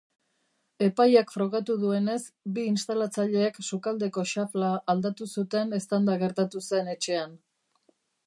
Epaiak 0.85 1.33
frogatu 1.33 1.75
duenez 1.81 2.17
bi 2.55 2.63
instalatzaileek 2.69 3.61
sukaldeko 3.67 4.25
xafla 4.33 4.71
aldatu 4.95 5.29
zuten 5.41 5.79
eztanda 5.81 6.19
gertatu 6.27 6.65
zen 6.73 6.93
etxean. 6.97 7.37